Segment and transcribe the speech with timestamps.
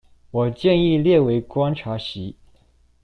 [0.31, 2.35] 我建議列為觀察席